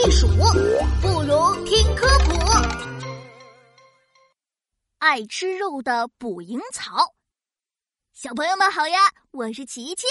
[0.00, 0.28] 避暑，
[1.02, 2.30] 不如听科普。
[4.98, 7.16] 爱吃肉的捕蝇草，
[8.12, 8.96] 小朋友们好呀，
[9.32, 10.06] 我是琪琪。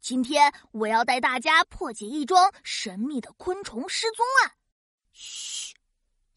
[0.00, 4.52] 今天我要带大家破解一桩神秘的昆虫失踪案。
[5.12, 5.76] 嘘，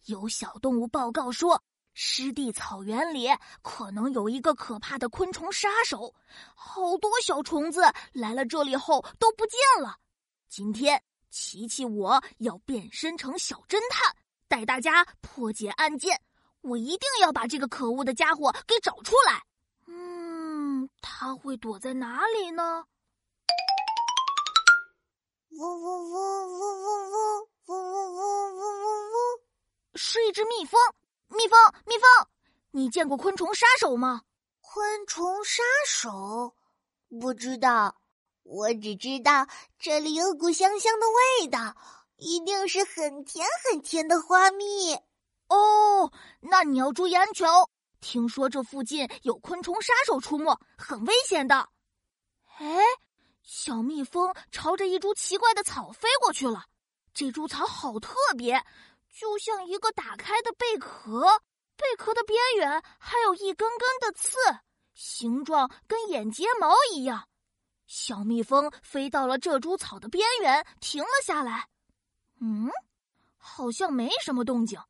[0.06, 1.64] 有小动物报告说，
[1.96, 3.28] 湿地草原里
[3.64, 6.14] 可能有一个可怕的昆虫杀手，
[6.54, 7.82] 好多小虫子
[8.12, 9.98] 来了这里后都不见了。
[10.48, 11.04] 今天。
[11.34, 14.16] 琪琪，我要变身成小侦探，
[14.48, 16.22] 带大家破解案件。
[16.62, 19.42] 我一定要把这个可恶的家伙给找出来。
[19.88, 22.86] 嗯，他会躲在哪里呢？
[25.50, 27.34] 呜呜呜呜呜呜
[27.66, 29.96] 呜呜呜呜呜！
[29.96, 30.80] 是一只蜜蜂。
[31.30, 32.28] 蜜蜂，蜜蜂，
[32.70, 34.22] 你见过昆虫杀手吗？
[34.62, 36.56] 昆虫杀手，
[37.20, 38.03] 不知道。
[38.44, 39.48] 我只知道
[39.80, 41.06] 这里有股香香的
[41.42, 41.76] 味道，
[42.18, 44.94] 一定是很甜很甜的花蜜。
[45.48, 47.70] 哦，那你要注意安全哦。
[48.00, 51.70] 听说这附近有昆虫杀手出没，很危险的。
[52.58, 52.78] 哎，
[53.42, 56.66] 小蜜蜂朝着一株奇怪的草飞过去了。
[57.14, 58.62] 这株草好特别，
[59.18, 61.40] 就像一个打开的贝壳，
[61.78, 64.38] 贝壳的边缘还有一根根的刺，
[64.94, 67.30] 形状跟眼睫毛一样。
[67.96, 71.70] 小蜜蜂飞到了这株草的边缘，停了下来。
[72.42, 72.68] 嗯，
[73.38, 74.82] 好像没什么动静。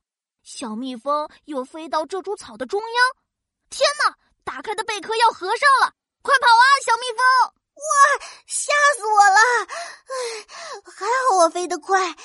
[0.41, 2.89] 小蜜蜂又飞到这株草的中央。
[3.69, 4.17] 天哪！
[4.45, 5.93] 打开的贝壳要合上了！
[6.21, 7.53] 快跑啊，小蜜蜂！
[7.75, 9.67] 哇，吓死我了！
[10.07, 10.15] 唉，
[10.85, 12.09] 还好我飞得快。
[12.09, 12.15] 哎，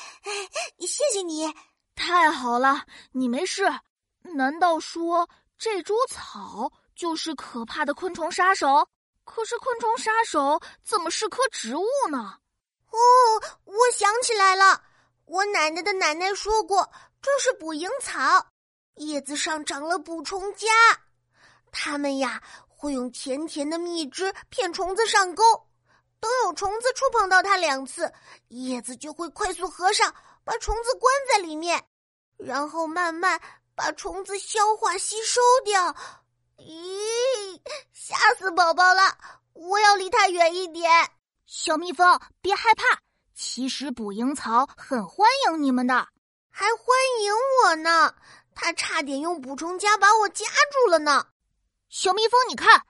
[0.78, 1.52] 谢谢你。
[1.96, 3.64] 太好了，你没事。
[4.22, 8.88] 难道说这株草就是可怕的昆虫杀手？
[9.30, 12.38] 可是昆虫杀手怎么是棵植物呢？
[12.90, 12.98] 哦，
[13.64, 14.82] 我想起来了，
[15.26, 18.46] 我奶奶的奶奶说过，这是捕蝇草，
[18.94, 20.66] 叶子上长了捕虫夹，
[21.70, 25.44] 它们呀会用甜甜的蜜汁骗虫子上钩，
[26.18, 28.10] 等有虫子触碰到它两次，
[28.48, 31.84] 叶子就会快速合上，把虫子关在里面，
[32.38, 33.38] 然后慢慢
[33.74, 35.94] 把虫子消化吸收掉。
[36.56, 36.82] 咦，
[37.92, 39.18] 吓死宝宝了！
[39.52, 40.90] 我要离它远一点。
[41.46, 43.00] 小蜜蜂，别害怕，
[43.34, 46.08] 其实捕蝇草很欢迎你们的，
[46.50, 46.86] 还欢
[47.22, 47.32] 迎
[47.64, 48.14] 我呢。
[48.54, 51.26] 它差点用捕虫夹把我夹住了呢。
[51.88, 52.82] 小蜜蜂，你看，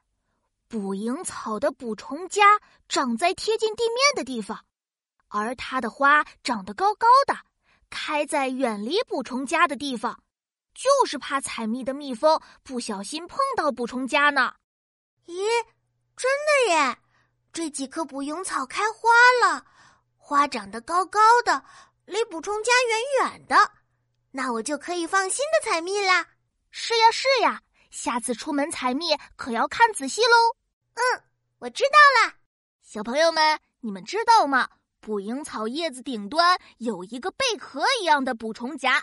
[0.67, 4.65] 捕蝇草的捕虫夹长在贴近地面的地方，
[5.29, 7.37] 而它的花长得高高的，
[7.91, 10.21] 开在远离捕虫夹的地方。
[10.79, 14.55] 就是怕采蜜的蜜蜂不小心碰到捕虫夹呢。
[15.27, 15.35] 咦，
[16.17, 16.97] 真的耶！
[17.53, 19.11] 这几棵捕蝇草开花
[19.43, 19.67] 了，
[20.17, 21.65] 花长得高高的，
[22.07, 23.57] 离捕虫夹远远的，
[24.31, 26.25] 那我就可以放心的采蜜啦。
[26.71, 30.55] 是呀，是呀，下次出门采蜜可要看仔细喽。
[30.95, 31.25] 嗯，
[31.59, 32.35] 我知道了。
[32.83, 34.69] 小朋友们，你们知道吗？
[35.01, 39.03] 捕蝇草叶子顶端有一个贝壳一样的捕虫夹。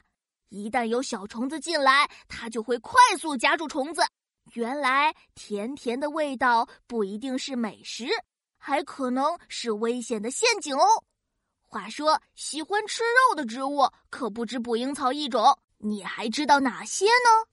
[0.56, 4.02] 一旦有小虫子进来，它就会快速夹住虫子。
[4.54, 8.08] 原来甜甜的味道不一定是美食，
[8.58, 11.04] 还可能是危险的陷阱哦。
[11.60, 17.50] 话说，喜欢吃肉的植物可不止捕蝇草一种，你还知道哪些呢？